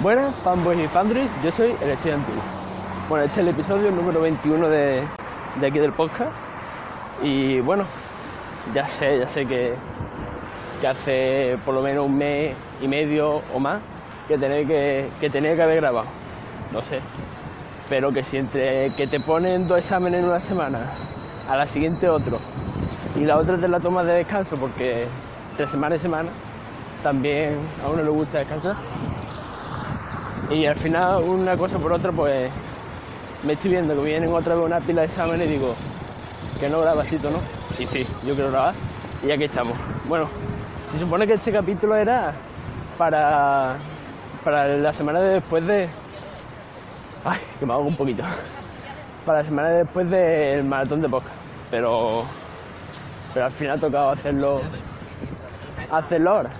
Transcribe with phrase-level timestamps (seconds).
[0.00, 2.30] Buenas, fanboys y fandris, yo soy el estudiante.
[3.08, 5.04] Bueno, este es el episodio número 21 de,
[5.56, 6.30] aquí del podcast.
[7.20, 7.84] Y bueno,
[8.72, 9.74] ya sé, ya sé que,
[10.80, 13.82] que hace por lo menos un mes y medio o más
[14.28, 16.06] que tenía que, que tenía que haber grabado.
[16.72, 17.00] No sé.
[17.88, 20.92] Pero que si entre que te ponen dos exámenes en una semana,
[21.48, 22.38] a la siguiente otro,
[23.16, 25.08] y la otra te la tomas de descanso porque
[25.56, 26.30] tres semanas y semana,
[27.02, 28.76] también a uno le gusta descansar.
[30.50, 32.50] Y al final, una cosa por otra, pues
[33.44, 35.74] me estoy viendo que vienen otra vez una pila de exámenes y digo,
[36.58, 37.38] que no grabacito, ¿no?
[37.78, 38.74] Y sí, yo quiero grabar.
[39.22, 39.76] Y aquí estamos.
[40.08, 40.28] Bueno,
[40.90, 42.32] se supone que este capítulo era
[42.96, 43.76] para,
[44.44, 45.88] para la semana de después de.
[47.24, 48.22] Ay, que me hago un poquito.
[49.26, 51.34] Para la semana de después del maratón de podcast.
[51.70, 52.24] Pero.
[53.34, 54.62] Pero al final ha tocado hacerlo.
[55.90, 56.50] Hacerlo ahora.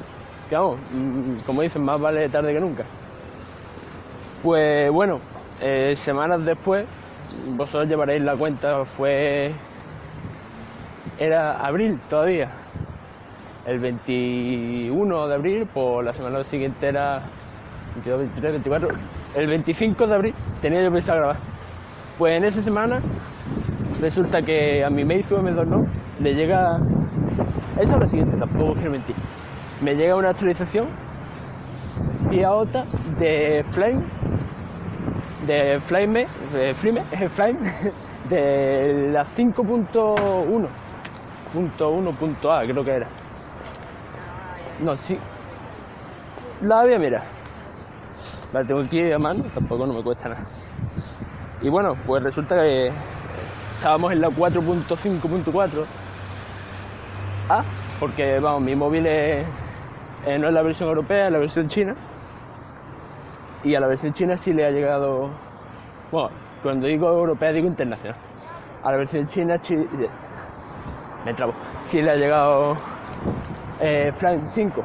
[0.48, 2.84] Que vamos, mm, como dicen, más vale tarde que nunca.
[4.42, 5.19] Pues bueno,
[5.60, 6.86] eh, semanas después,
[7.56, 9.53] vosotros llevaréis la cuenta, fue.
[11.19, 12.48] Era abril todavía.
[13.67, 17.22] El 21 de abril, por la semana siguiente era
[17.95, 18.89] 22, 23, 24.
[19.34, 21.36] El 25 de abril tenía yo pensado grabar.
[22.17, 23.00] Pues en esa semana
[24.00, 25.84] resulta que a mi Meizu M2 no
[26.20, 26.78] le llega.
[27.80, 29.17] Eso es lo siguiente, tampoco quiero mentir.
[29.83, 30.86] Me llega una actualización
[32.30, 32.84] tía Ota
[33.19, 34.17] de Flame
[35.49, 37.59] de Flame, de Flame, Flame
[38.29, 40.69] de la 5.1
[41.53, 43.09] punto 1 punto A creo que era.
[44.81, 45.19] No, sí.
[46.61, 47.25] La había mira.
[48.53, 50.47] La tengo aquí a mano, tampoco no me cuesta nada.
[51.63, 52.93] Y bueno, pues resulta que
[53.77, 55.85] estábamos en la 4.5.4
[57.49, 57.63] A
[57.99, 59.45] porque vamos, mi móvil eh,
[60.39, 61.95] no es la versión europea, es la versión china
[63.64, 65.31] y a la versión china sí le ha llegado,
[66.11, 66.31] bueno,
[66.62, 68.17] cuando digo europea digo internacional,
[68.83, 69.87] a la versión china chi-
[71.24, 72.77] me trabo, sí le ha llegado
[73.80, 74.83] eh, Flyme 5.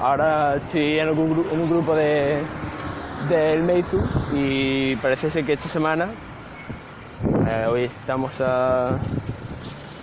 [0.00, 2.42] Ahora estoy en, algún un grupo de
[3.28, 3.98] del Meizu
[4.34, 6.08] y parece ser que esta semana,
[7.46, 8.96] eh, hoy estamos a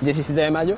[0.01, 0.77] 17 de mayo,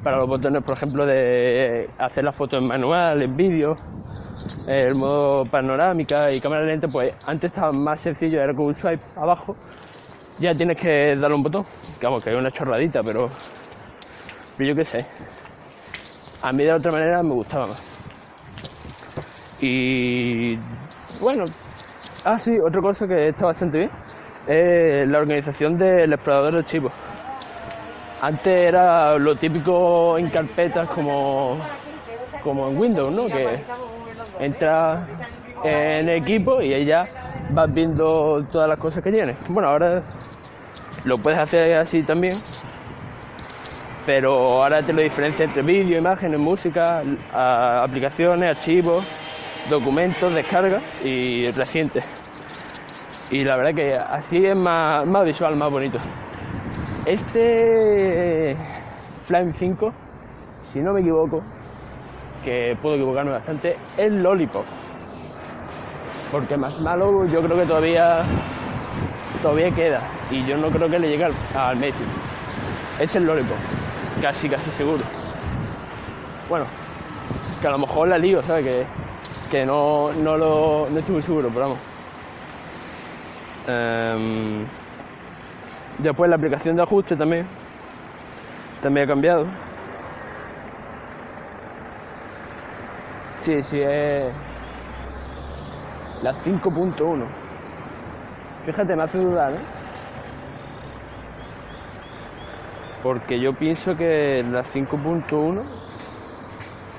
[0.02, 3.76] para los botones, por ejemplo, de hacer la foto en manual, en vídeo,
[4.66, 9.04] el modo panorámica y cámara lenta, pues antes estaba más sencillo, era con un swipe
[9.16, 9.56] abajo,
[10.38, 11.64] ya tienes que darle un botón,
[12.02, 13.26] vamos, que hay una chorradita, pero,
[14.56, 15.06] pero yo qué sé.
[16.42, 17.90] A mí de otra manera me gustaba más.
[19.60, 20.56] Y
[21.20, 21.44] bueno,
[22.24, 23.90] ah sí, otra cosa que está bastante bien
[24.46, 26.92] es la organización del explorador de archivos.
[28.22, 31.56] Antes era lo típico en carpetas como,
[32.44, 33.26] como en Windows, ¿no?
[33.26, 33.60] Que
[34.38, 35.08] entras
[35.64, 37.08] en equipo y ya
[37.50, 39.36] vas viendo todas las cosas que tienes.
[39.48, 40.02] Bueno, ahora
[41.04, 42.36] lo puedes hacer así también,
[44.04, 47.02] pero ahora te lo diferencia entre vídeo, imágenes, música,
[47.32, 49.02] aplicaciones, archivos,
[49.70, 52.04] documentos, descargas y recientes.
[53.30, 55.98] Y la verdad que así es más, más visual, más bonito.
[57.06, 58.56] Este
[59.24, 59.92] Flame 5,
[60.60, 61.42] si no me equivoco,
[62.44, 64.64] que puedo equivocarme bastante, es Lollipop.
[66.30, 68.22] Porque más malo yo creo que todavía
[69.42, 72.04] todavía queda y yo no creo que le llegue al, al Messi.
[73.00, 73.56] Este es Lollipop,
[74.20, 75.02] casi casi seguro.
[76.48, 76.66] Bueno,
[77.60, 78.64] que a lo mejor la lío, ¿sabes?
[78.64, 78.86] Que,
[79.50, 81.78] que no, no, lo, no estoy muy seguro, pero vamos.
[83.66, 84.66] Em,
[86.00, 87.46] después la aplicación de ajuste también.
[88.82, 89.46] También ha cambiado.
[93.42, 94.32] Sí, sí, es
[96.22, 97.24] la 5.1.
[98.66, 99.58] Fíjate, me hace dudar, ¿eh?
[103.02, 105.62] Porque yo pienso que la 5.1,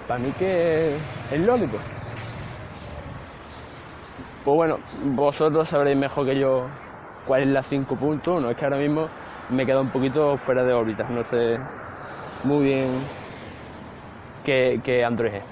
[0.07, 0.95] para mí que
[1.31, 1.77] es lógico.
[4.43, 6.65] Pues bueno, vosotros sabréis mejor que yo
[7.25, 8.49] cuál es la 5.1.
[8.49, 9.07] Es que ahora mismo
[9.49, 11.03] me queda un poquito fuera de órbita.
[11.09, 11.57] No sé
[12.43, 13.01] muy bien
[14.43, 15.43] qué, qué Android es.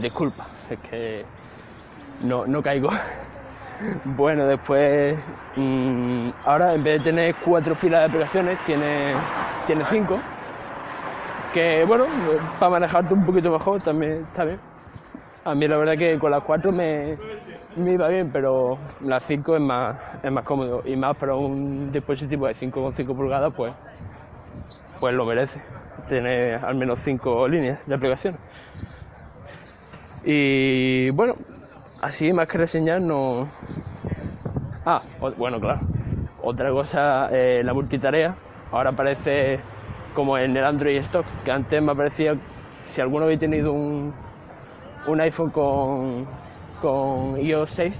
[0.00, 1.24] Disculpa, es que
[2.22, 2.90] no, no caigo.
[4.04, 5.18] Bueno, después,
[5.56, 9.14] mm, ahora en vez de tener cuatro filas de aplicaciones, tiene,
[9.66, 10.20] tiene cinco.
[11.52, 12.06] Que bueno,
[12.60, 14.60] para manejarte un poquito mejor también está bien.
[15.44, 17.18] A mí la verdad que con las cuatro me,
[17.76, 20.82] me iba bien, pero las cinco es más, es más cómodo.
[20.84, 23.72] Y más para un dispositivo de 5,5 pulgadas, pues,
[25.00, 25.60] pues lo merece.
[26.08, 28.40] Tener al menos cinco líneas de aplicaciones.
[30.24, 31.36] Y bueno,
[32.00, 33.48] así más que reseñar no...
[34.86, 35.02] Ah,
[35.36, 35.80] bueno, claro.
[36.42, 38.34] Otra cosa, eh, la multitarea.
[38.70, 39.60] Ahora aparece
[40.14, 42.36] como en el Android Stock, que antes me aparecía,
[42.88, 44.12] si alguno había tenido un,
[45.06, 46.26] un iPhone con,
[46.80, 47.94] con iOS 6,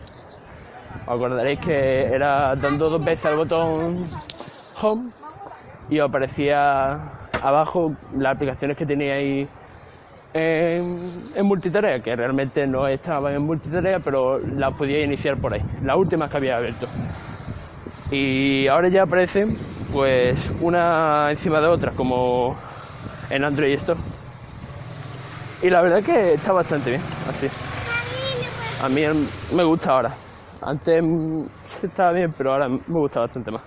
[1.06, 4.06] os acordaréis que era dando dos veces al botón
[4.80, 5.10] Home
[5.90, 6.98] y aparecía
[7.42, 9.48] abajo las aplicaciones que teníais
[10.32, 15.62] en, en multitarea, que realmente no estaban en multitarea, pero las podía iniciar por ahí,
[15.82, 16.86] las últimas que había abierto.
[18.10, 19.56] Y ahora ya aparecen,
[19.92, 22.56] pues, una encima de otra, como
[23.30, 24.00] en Android Store.
[25.62, 27.48] Y la verdad que está bastante bien, así.
[28.84, 29.26] A mí em,
[29.56, 30.14] me gusta ahora.
[30.60, 31.02] Antes
[31.70, 33.62] sí estaba bien, pero ahora me gusta bastante más.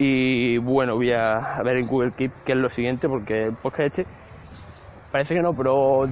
[0.00, 4.00] Y bueno, voy a, ver en Google Keep qué es lo siguiente, porque el podcast
[4.00, 4.06] este
[5.12, 6.02] parece que no, pero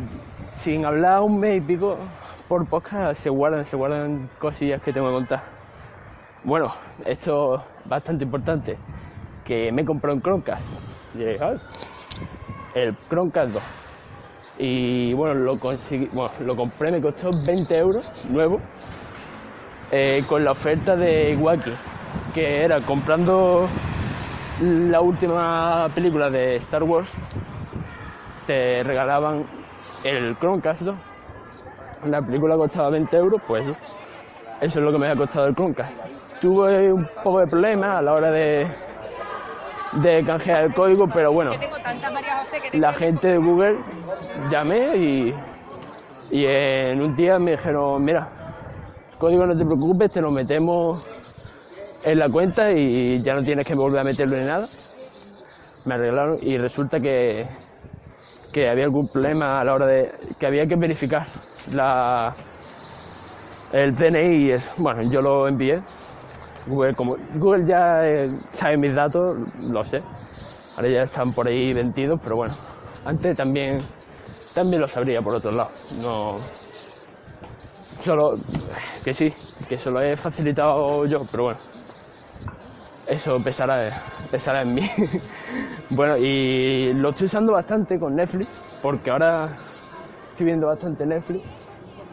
[0.53, 1.99] sin hablar un mes y pico
[2.49, 5.43] por podcast se guardan, se guardan cosillas que tengo que contar.
[6.45, 6.73] Bueno,
[7.05, 8.79] esto es bastante importante,
[9.45, 10.69] que me compré un Chromecast.
[11.13, 11.57] Y diréis, "Ay,
[12.75, 13.84] el Chromecast 2.
[14.59, 18.61] Y bueno, lo conseguí, bueno, lo compré, me costó 20 euros nuevo,
[19.91, 21.73] eh, con la oferta de Wacky,
[22.33, 23.69] que era comprando
[24.61, 27.13] la última película de Star Wars,
[28.47, 29.45] te regalaban
[30.05, 30.95] el Chromecast 2.
[32.07, 33.67] La película costaba 20 euros, pues
[34.61, 35.93] eso, es lo que me ha costado el Chromecast.
[36.41, 38.69] Tuve un poco de problema a la hora de,
[40.03, 41.53] de canjear el código, pero bueno,
[42.73, 43.79] la gente de Google
[44.51, 45.35] llamé y,
[46.31, 48.29] y en un día me dijeron, mira,
[49.19, 51.05] código no te preocupes, te lo metemos
[52.03, 54.67] en la cuenta y ya no tienes que volver a meterlo ni nada.
[55.85, 57.47] Me arreglaron y resulta que,
[58.53, 61.27] que había algún problema a la hora de que había que verificar
[61.73, 62.35] la
[63.73, 65.81] el DNI y es, bueno, yo lo envié.
[66.67, 70.03] Google, como Google ya eh, sabe mis datos, lo sé.
[70.77, 72.55] Ahora ya están por ahí vendidos, pero bueno,
[73.05, 73.81] antes también
[74.55, 75.71] también lo sabría por otro lado.
[76.03, 76.39] No
[78.05, 78.39] solo
[79.03, 79.33] que sí,
[79.69, 81.61] que se lo he facilitado yo, pero bueno.
[83.07, 83.91] Eso pesará,
[84.31, 84.83] pesará en mí.
[85.91, 88.49] bueno, y lo estoy usando bastante con Netflix,
[88.83, 89.57] porque ahora
[90.31, 91.45] estoy viendo bastante Netflix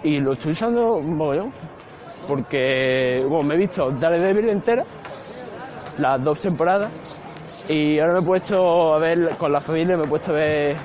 [0.03, 1.53] y lo estoy usando un mogollón,
[2.31, 4.85] porque bueno, me he visto Daredevil entera,
[5.97, 6.89] las dos temporadas,
[7.67, 10.77] y ahora me he puesto a ver con la familia, me he puesto a ver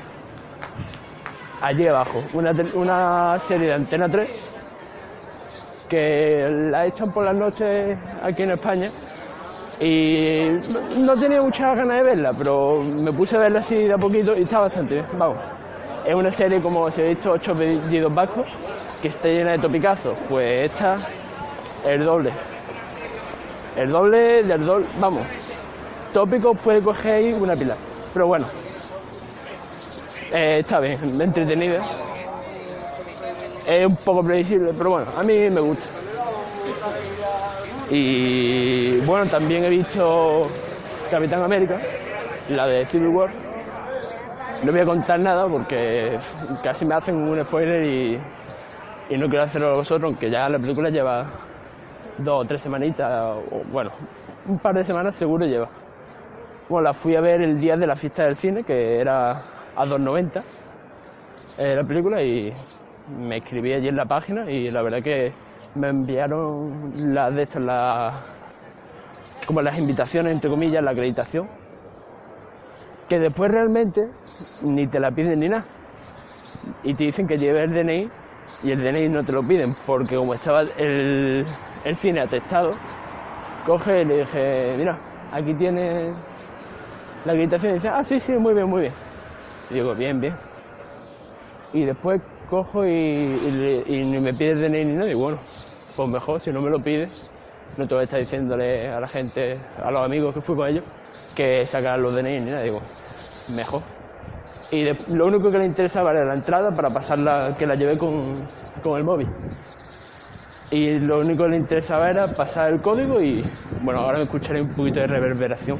[1.62, 4.59] allí abajo, una, una serie de Antena 3
[5.88, 8.91] que la echan por las noches aquí en España
[9.79, 10.49] y
[10.99, 14.37] no- tenía muchas ganas de verla, pero me puse a verla así de a poquito
[14.37, 15.37] y está bastante bien, vamos.
[16.05, 18.47] Es una serie como si he visto ocho pedidos vascos
[19.00, 20.97] que está llena de topicazos, pues esta
[21.87, 22.33] el doble.
[23.76, 25.23] El doble del doble, vamos.
[26.12, 27.76] Tópicos puede coger una pila.
[28.12, 28.47] Pero bueno,
[30.33, 31.85] eh, está bien, entretenida.
[33.66, 35.87] Es un poco previsible, pero bueno, a mí me gusta.
[37.90, 40.49] Y bueno, también he visto
[41.11, 41.81] Capitán América,
[42.49, 43.31] la de Civil War.
[44.62, 46.19] No voy a contar nada porque
[46.62, 48.21] casi me hacen un spoiler y,
[49.11, 51.26] y no quiero hacerlo a vosotros, aunque ya la película lleva
[52.18, 53.90] dos o tres semanitas, o bueno,
[54.49, 55.68] un par de semanas seguro lleva.
[56.68, 59.30] Bueno, la fui a ver el día de la fiesta del cine, que era
[59.76, 60.42] a 2.90
[61.58, 62.52] eh, la película, y
[63.16, 65.32] me escribí allí en la página y la verdad que
[65.75, 68.14] me enviaron las de estas, las,
[69.46, 71.49] como las invitaciones, entre comillas, la acreditación,
[73.08, 74.08] que después realmente
[74.62, 75.64] ni te la piden ni nada.
[76.82, 78.06] Y te dicen que lleves el DNI
[78.64, 81.44] y el DNI no te lo piden, porque como estaba el,
[81.87, 82.73] el cine atestado,
[83.64, 84.99] coge y le dije, mira,
[85.31, 86.12] aquí tiene
[87.25, 88.93] la acreditación y dice, ah, sí, sí, muy bien, muy bien.
[89.71, 90.35] Y digo, bien, bien.
[91.73, 93.14] Y después cojo y,
[93.88, 95.38] ni me pide DNI ni nada, y bueno,
[95.95, 97.09] pues mejor, si no me lo pide,
[97.76, 100.69] no te voy a estar diciéndole a la gente, a los amigos que fui con
[100.69, 100.85] ellos,
[101.37, 102.81] que sacaran los DNI ni nada, digo,
[103.55, 103.83] mejor.
[104.73, 104.83] Y
[105.14, 108.45] lo único que le interesaba era la entrada para pasarla, que la llevé con,
[108.83, 109.28] con el móvil.
[110.70, 113.44] Y lo único que le interesaba era pasar el código y,
[113.82, 115.78] bueno, ahora me escucharé un poquito de reverberación,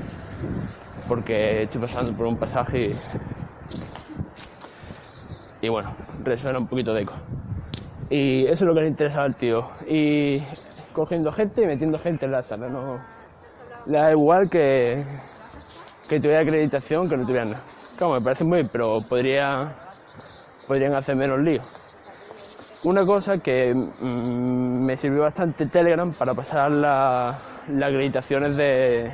[1.09, 2.97] porque estoy pasando por un pasaje
[5.63, 5.93] y, y bueno,
[6.25, 7.15] resuena un poquito de eco.
[8.11, 9.69] Y eso es lo que le interesaba al tío.
[9.89, 10.41] Y
[10.93, 13.01] cogiendo gente y metiendo gente en la sala, no.
[13.87, 15.05] Le da igual que,
[16.09, 17.65] que tuviera acreditación que no tuviera nada.
[17.97, 19.75] Claro, me parece muy bien, pero podría,
[20.67, 21.63] podrían hacer menos lío.
[22.87, 29.11] Una cosa que mm, me sirvió bastante Telegram para pasar la- las acreditaciones de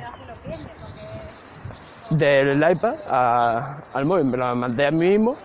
[2.11, 2.93] del iPad
[3.95, 4.25] al móvil.
[4.25, 5.35] Me las mandé a mí mismo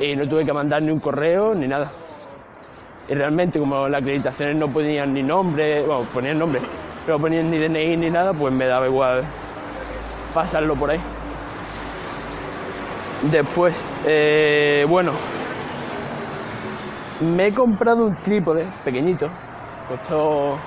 [0.00, 1.90] y no tuve que mandar ni un correo ni nada.
[3.10, 6.62] Y realmente como las acreditaciones no ponían ni nombre, bueno, ponían nombre,
[7.04, 9.22] pero ponían ni DNI ni nada, pues me daba igual
[10.32, 11.00] pasarlo por ahí.
[13.30, 13.76] Después,
[14.06, 15.12] eh, bueno,
[17.22, 19.28] me he comprado un trípode pequeñito,
[19.88, 20.58] costó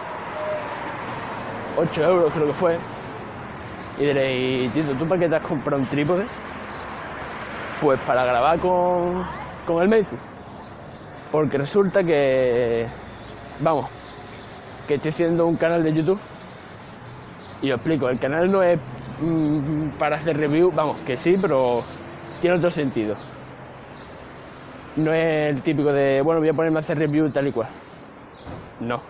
[1.77, 2.77] 8 euros creo que fue.
[3.97, 6.25] Y diréis, Tito, ¿tú para qué te has comprado un trípode?
[7.81, 9.25] Pues para grabar con,
[9.65, 10.15] con el Meizu.
[11.31, 12.87] Porque resulta que,
[13.59, 13.89] vamos,
[14.87, 16.19] que estoy haciendo un canal de YouTube.
[17.61, 18.79] Y os explico, el canal no es
[19.21, 21.83] mm, para hacer review, vamos, que sí, pero
[22.41, 23.15] tiene otro sentido.
[24.95, 27.67] No es el típico de, bueno, voy a ponerme a hacer review tal y cual.
[28.79, 29.01] No.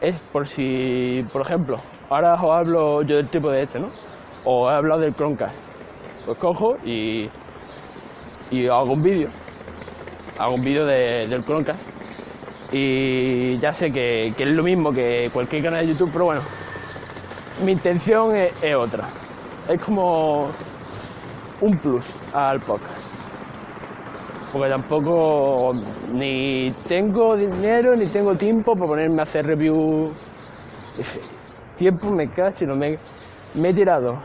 [0.00, 1.78] Es por si, por ejemplo,
[2.10, 3.88] ahora os hablo yo del tipo de este, ¿no?
[4.44, 5.54] O he hablado del Chromecast.
[6.26, 7.28] Pues cojo y,
[8.50, 9.28] y hago un vídeo.
[10.38, 11.88] Hago un vídeo de- del Chromecast.
[12.70, 16.42] Y ya sé que, que es lo mismo que cualquier canal de YouTube, pero bueno,
[17.64, 19.08] mi intención es, es otra.
[19.68, 20.50] Es como
[21.60, 22.97] un plus al podcast.
[24.58, 25.72] Porque tampoco
[26.12, 30.12] ni tengo dinero ni tengo tiempo para ponerme a hacer review.
[31.76, 32.98] Tiempo me casi no me,
[33.54, 34.18] me he tirado.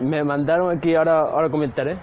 [0.00, 1.96] Me mandaron aquí, ahora, ahora comentaré.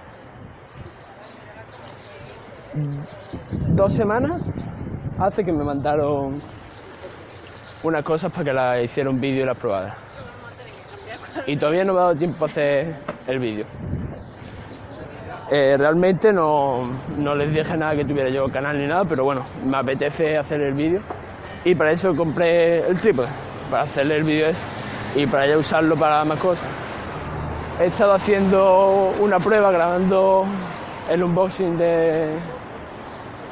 [3.72, 4.42] Dos semanas
[5.20, 6.42] hace que me mandaron
[7.84, 9.98] unas cosas para que las hiciera un vídeo y las probara.
[11.46, 12.96] Y todavía no me ha dado tiempo a hacer
[13.28, 13.66] el vídeo.
[15.52, 19.46] Eh, realmente no, no les dije nada que tuviera yo canal ni nada, pero bueno,
[19.64, 21.02] me apetece hacer el vídeo.
[21.64, 23.28] Y para eso compré el trípode,
[23.70, 24.48] para hacerle el vídeo
[25.16, 26.66] y para ya usarlo para más cosas.
[27.80, 30.46] He estado haciendo una prueba grabando
[31.10, 32.30] el unboxing de.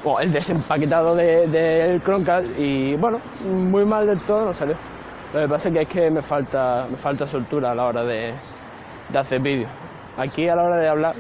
[0.06, 4.76] o el desempaquetado de- del Chromecast y bueno, muy mal del todo no salió.
[5.34, 8.04] Lo que pasa es que es que me falta, me falta soltura a la hora
[8.04, 8.34] de,
[9.10, 9.70] de hacer vídeos.
[10.18, 11.16] Aquí a la hora de hablar,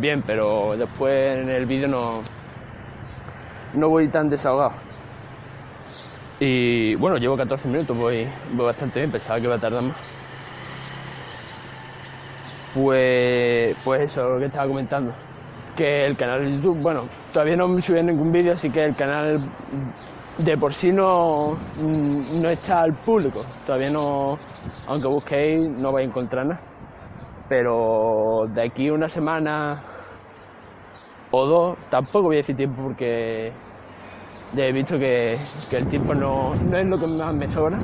[0.00, 2.22] bien, pero después en el vídeo no,
[3.74, 4.72] no voy tan desahogado.
[6.40, 9.96] Y bueno, llevo 14 minutos, voy, voy bastante bien, pensaba que iba a tardar más.
[12.74, 15.12] Pues, pues eso, lo que estaba comentando.
[15.76, 18.94] Que el canal de YouTube, bueno, todavía no me subí ningún vídeo, así que el
[18.94, 19.48] canal
[20.38, 23.44] de por sí no, mm, no está al público.
[23.66, 24.38] Todavía no,
[24.86, 26.67] aunque busquéis, no vais a encontrar nada.
[27.48, 29.82] Pero de aquí una semana
[31.30, 33.52] o dos, tampoco voy a decir tiempo porque
[34.54, 35.36] ya he visto que,
[35.70, 37.78] que el tiempo no, no es lo que más me sobra.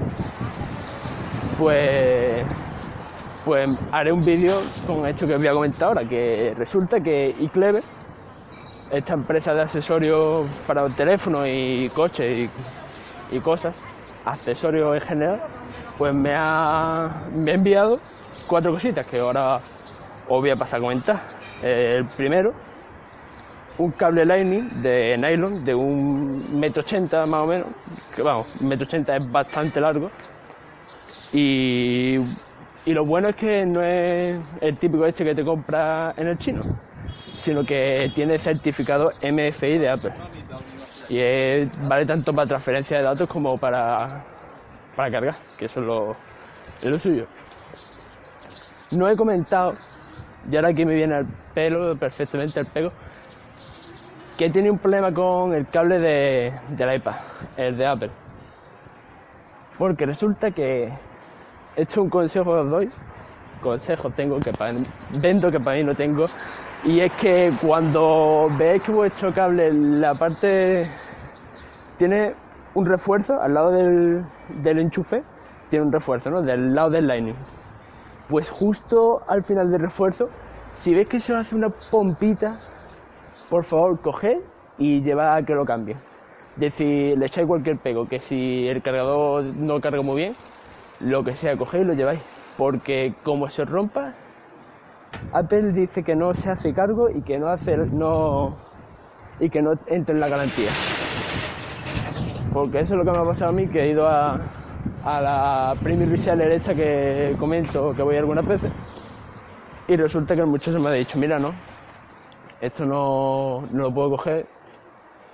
[1.58, 2.44] Pues
[3.44, 7.34] pues haré un vídeo con esto que os voy a comentar ahora, que resulta que
[7.40, 7.84] iClever,
[8.90, 12.50] esta empresa de accesorios para teléfonos y coches
[13.30, 13.76] y, cosas,
[14.24, 15.40] accesorios en general,
[15.98, 17.98] pues me ha, me ha enviado
[18.46, 19.60] cuatro cositas que ahora
[20.28, 21.20] os voy a pasar a comentar.
[21.62, 22.52] El primero,
[23.78, 27.68] un cable Lightning de nylon de un metro ochenta más o menos,
[28.14, 30.10] que vamos, metro ochenta es bastante largo.
[31.32, 32.16] Y,
[32.84, 36.38] y, lo bueno es que no es el típico este que te compras en el
[36.38, 36.60] chino,
[37.26, 40.12] sino que tiene certificado MFI de Apple.
[41.08, 44.24] Y vale tanto para transferencia de datos como para,
[44.94, 46.16] para cargar, que eso es lo,
[46.80, 47.26] es lo suyo.
[48.90, 49.74] No he comentado,
[50.50, 52.92] y ahora aquí me viene el pelo, perfectamente el pego,
[54.36, 57.14] que tiene un problema con el cable de, del iPad,
[57.56, 58.10] el de Apple.
[59.78, 60.86] Porque resulta que
[61.76, 62.90] esto es un consejo que os doy,
[63.60, 64.74] consejo tengo que para,
[65.20, 66.26] vendo que para mí no tengo,
[66.84, 70.86] y es que cuando veis que vuestro cable, la parte
[71.96, 72.34] tiene
[72.74, 74.24] un refuerzo al lado del,
[74.62, 75.22] del enchufe,
[75.70, 76.42] tiene un refuerzo, ¿no?
[76.42, 77.36] Del lado del Lightning.
[78.28, 80.28] Pues justo al final del refuerzo,
[80.74, 82.58] si veis que se hace una pompita
[83.50, 84.38] por favor coged
[84.78, 85.96] y llevad a que lo cambie.
[86.56, 90.36] Decir, le echáis cualquier pego, que si el cargador no carga muy bien,
[91.00, 92.20] lo que sea, cogéis y lo lleváis.
[92.56, 94.14] Porque como se rompa,
[95.32, 98.56] Apple dice que no se hace cargo y que no hace no
[99.40, 100.70] y que no entra en la garantía.
[102.52, 104.38] Porque eso es lo que me ha pasado a mí, que he ido a,
[105.04, 108.72] a la Premier Reseller esta que comento que voy algunas veces.
[109.86, 111.52] Y resulta que el muchacho me ha dicho, mira, no,
[112.60, 114.46] esto no, lo puedo coger,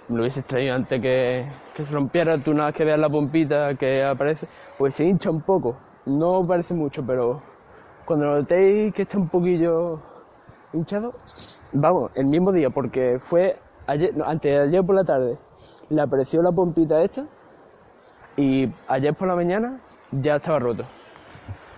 [0.09, 4.03] me lo hubiese traído antes que, se rompiera, tú nada que veas la pompita que
[4.03, 7.41] aparece, pues se hincha un poco, no parece mucho, pero
[8.07, 10.01] cuando notéis que está un poquillo
[10.73, 11.15] hinchado,
[11.73, 15.39] vamos, el mismo día, porque fue ayer, antes de ayer por la tarde,
[15.91, 17.25] le apareció la pompita esta
[18.37, 19.79] y ayer por la mañana
[20.13, 20.85] ya estaba roto.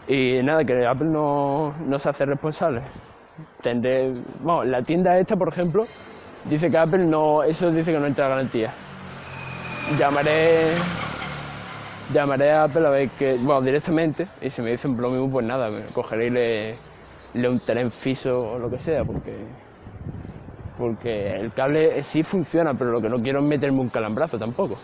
[0.09, 2.83] Y nada, que Apple no, no se hace responsable
[3.62, 5.85] tendré, bueno, la tienda esta, por ejemplo,
[6.49, 8.73] dice que Apple no, eso dice que no entra garantía.
[9.99, 10.67] Llamaré,
[12.12, 15.47] llamaré a Apple a ver que, bueno, directamente, y si me dicen lo mismo, pues
[15.47, 16.75] nada, me cogeré y le,
[17.35, 19.37] le untaré en fiso o lo que sea, porque,
[20.79, 24.77] porque el cable sí funciona, pero lo que no quiero es meterme un calambrazo tampoco.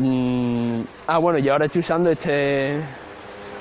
[0.00, 2.80] Mm, ah, bueno, y ahora estoy usando este,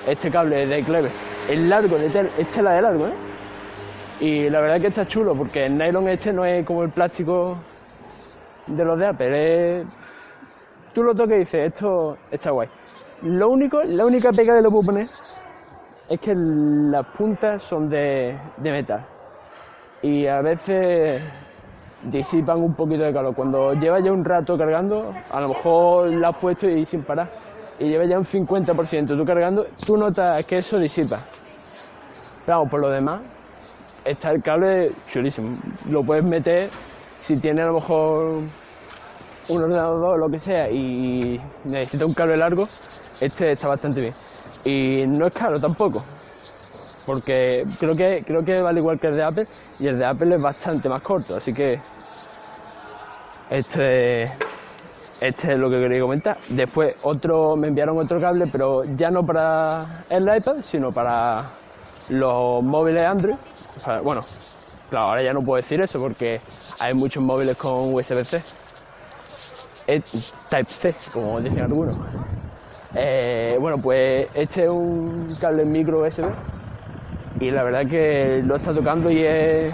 [0.08, 1.12] este cable de Clever
[1.50, 3.14] es largo, este es largo, ¿eh?
[4.22, 6.92] Y la verdad es que está chulo, porque el nylon este no es como el
[6.92, 7.58] plástico
[8.68, 9.86] de los de Apple,
[10.94, 12.70] Tú lo toques y dices, esto está guay.
[13.24, 15.08] Lo único, la única pega que le puedo poner
[16.10, 19.06] es que las puntas son de, de metal.
[20.02, 21.22] Y a veces
[22.04, 23.36] disipan un poquito de calor.
[23.36, 27.28] Cuando llevas ya un rato cargando, a lo mejor la has puesto y sin parar
[27.80, 31.20] y lleva ya un 50% tú cargando, tú notas que eso disipa.
[32.46, 33.22] Pero por lo demás,
[34.04, 35.58] está el cable chulísimo.
[35.90, 36.70] Lo puedes meter,
[37.20, 38.42] si tiene a lo mejor
[39.50, 42.68] un ordenador o lo que sea y necesita un cable largo,
[43.22, 44.14] este está bastante bien.
[44.66, 46.04] Y no es caro tampoco,
[47.10, 49.48] porque creo que, creo que vale igual que el de Apple
[49.80, 51.80] y el de Apple es bastante más corto, así que
[53.50, 54.26] este
[55.20, 56.38] este es lo que quería comentar.
[56.50, 61.46] Después otro, me enviaron otro cable, pero ya no para el iPad, sino para
[62.10, 63.38] los móviles Android.
[64.04, 64.22] bueno,
[64.92, 66.40] claro, ahora ya no puedo decir eso porque
[66.80, 68.40] hay muchos móviles con USB-C.
[69.88, 71.98] Type-C, como dicen algunos.
[72.94, 76.59] Eh, bueno, pues este es un cable micro USB
[77.40, 79.74] y la verdad que lo está tocando y es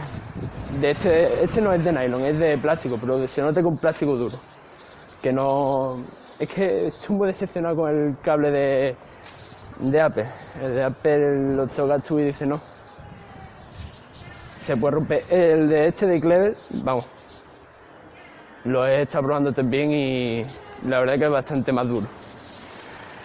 [0.79, 4.15] de este, este no es de nylon, es de plástico, pero se nota con plástico
[4.15, 4.37] duro
[5.25, 6.03] que no...
[6.37, 8.95] Es que estoy muy decepcionado con el cable de,
[9.79, 10.27] de Apple.
[10.61, 12.61] El de Apple lo toca tú y dice no.
[14.57, 15.23] Se puede romper.
[15.29, 17.07] El de este de Clever, vamos.
[18.65, 20.43] Lo he estado probando también y
[20.87, 22.05] la verdad que es bastante más duro.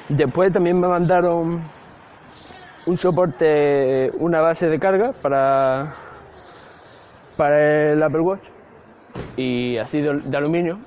[0.08, 1.60] Después también me mandaron
[2.86, 5.94] un soporte, una base de carga para,
[7.36, 8.44] para el Apple Watch
[9.36, 10.78] y así de aluminio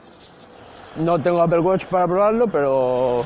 [0.97, 3.23] no tengo Apple Watch para probarlo, pero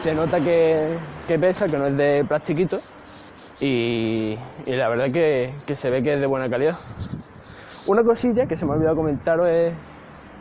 [0.00, 0.96] se nota que,
[1.38, 2.78] pesa, que no es de plastiquito
[3.60, 6.76] y, la verdad que, que, se ve que es de buena calidad.
[7.86, 9.74] Una cosilla que se me ha olvidado comentaros es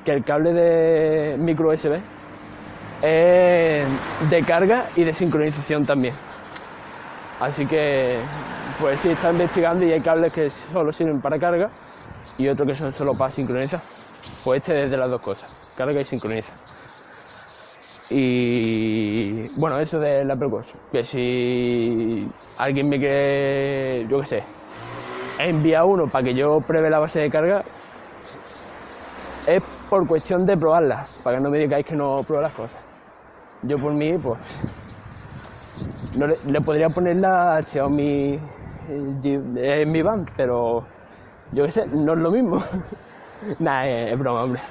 [0.04, 2.00] que el cable de micro USB
[3.02, 3.86] es
[4.30, 6.14] de carga y de sincronización también.
[7.40, 8.22] Así que,
[8.80, 11.70] pues sí, está investigando y hay cables que solo sirven para carga
[12.38, 13.82] y otros que son solo para sincronizar.
[14.44, 16.54] Pues este es de las dos cosas, carga y sincroniza.
[18.10, 20.50] Y bueno, eso de la Apple
[20.92, 24.44] Que si alguien me quiere, yo qué sé,
[25.40, 27.64] envía uno para que yo pruebe la base de carga,
[29.48, 32.82] es por cuestión de probarla, para que no me digáis que no pruebo las cosas.
[33.64, 34.40] Yo por mí, pues,
[36.18, 38.40] no le, podría poner la Xiaomi
[38.88, 40.86] en mi van, pero
[41.52, 42.64] yo qué sé, no es lo mismo.
[43.60, 44.62] Nada, es, broma, hombre.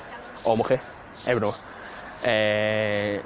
[0.44, 0.80] O mujer,
[1.26, 1.54] es broma.
[2.26, 3.20] Eh,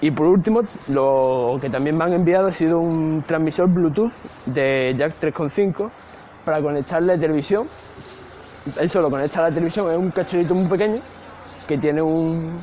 [0.00, 4.12] y por último, lo que también me han enviado ha sido un transmisor Bluetooth
[4.46, 5.90] de Jack 3.5
[6.44, 7.66] para conectarle a televisión.
[8.80, 11.00] Él solo conecta a la televisión, es un cacharrito muy pequeño
[11.68, 12.60] que tiene un,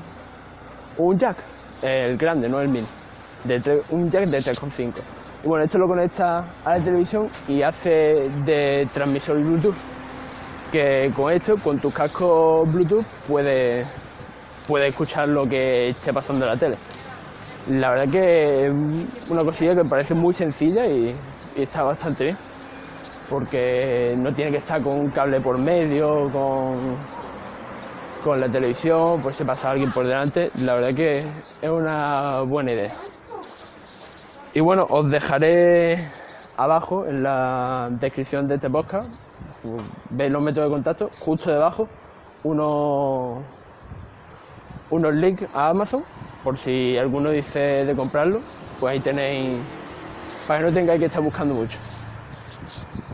[0.98, 1.38] un jack,
[1.82, 2.88] el grande, no el mini,
[3.44, 4.94] de un jack de 3.5.
[5.44, 7.90] Y bueno, esto lo conecta a la televisión y hace
[8.46, 9.76] de transmisor Bluetooth,
[10.72, 13.88] que con esto, con tus cascos Bluetooth, puedes
[14.68, 16.78] puede escuchar lo que esté pasando en la tele.
[17.70, 21.16] La verdad que es una cosilla que me parece muy sencilla y,
[21.56, 22.38] está bastante bien,
[23.30, 26.96] porque no tiene que estar con un cable por medio, con,
[28.24, 30.50] con la televisión, pues se pasa alguien por delante.
[30.60, 31.20] La verdad que
[31.62, 32.94] es una buena idea.
[34.54, 36.10] Y bueno, os dejaré
[36.58, 39.08] abajo en la descripción de este podcast,
[40.10, 41.88] veis los métodos de contacto, justo debajo,
[42.44, 43.46] unos
[44.90, 46.04] unos links a Amazon,
[46.44, 48.42] por si alguno dice de comprarlo,
[48.82, 49.58] pues ahí tenéis,
[50.46, 51.78] para que no tengáis que estar buscando mucho.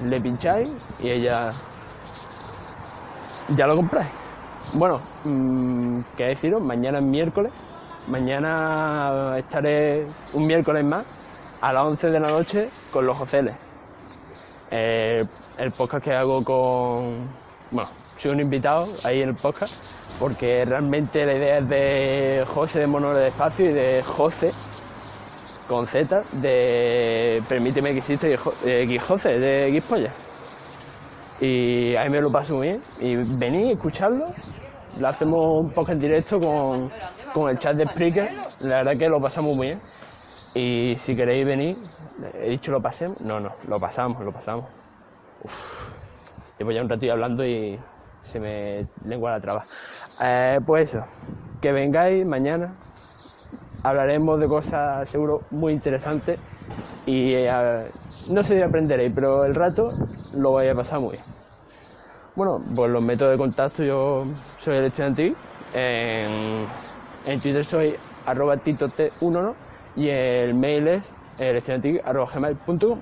[0.02, 1.52] Le pincháis y ella
[3.50, 4.10] ya lo compráis.
[4.73, 7.52] Bueno, mmm, qué deciros, mañana es miércoles,
[8.08, 11.06] mañana estaré un miércoles más
[11.62, 13.56] a las 11 de la noche con los Joceles.
[14.72, 15.24] Eh,
[15.58, 17.28] el podcast que hago con,
[17.72, 19.82] bueno, soy un invitado ahí en el podcast,
[20.20, 24.52] porque realmente la idea es de José de Monole de Espacio y de José
[25.67, 30.12] con Z de Permíteme que existe X José de X Polla.
[31.39, 32.84] Y ahí me lo paso muy bien.
[33.00, 34.34] Y venid, escucharlo.
[34.98, 36.91] Lo hacemos un poco en directo con,
[37.34, 38.30] con el chat de Spreaker.
[38.60, 39.82] La verdad que lo pasamos muy bien.
[40.58, 41.78] Y si queréis venir,
[42.41, 43.22] he dicho lo pasemos.
[43.22, 44.65] No, no, lo pasamos, lo pasamos.
[45.43, 45.54] Uf.
[46.58, 47.80] Llevo ya un ratito hablando y
[48.24, 49.65] se me lengua la traba.
[50.20, 51.06] Eh, pues eso,
[51.62, 52.74] que vengáis mañana,
[53.84, 56.39] hablaremos de cosas seguro muy interesantes
[57.06, 57.91] y eh,
[58.32, 59.91] no sé si aprenderéis, pero el rato
[60.34, 61.24] lo vais a pasar muy bien.
[62.36, 64.26] Bueno, pues los métodos de contacto, yo
[64.58, 65.36] soy el estudiante
[65.76, 66.65] en,
[67.28, 69.66] en Twitter soy arroba tito1
[69.97, 71.12] y el mail es
[72.05, 72.99] arroba gmail.com.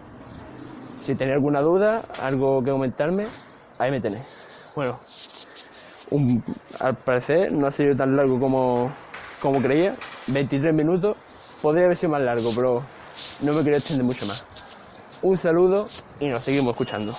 [1.04, 3.28] Si tenéis alguna duda, algo que comentarme,
[3.78, 4.26] ahí me tenéis.
[4.76, 5.00] Bueno,
[6.80, 8.92] al parecer no ha sido tan largo como,
[9.40, 9.96] como creía.
[10.28, 11.18] 23 minutos.
[11.62, 12.82] Podría haber sido más largo, pero
[13.42, 14.48] no me quería extender mucho más.
[15.22, 15.88] Un saludo
[16.20, 17.14] y nos seguimos escuchando.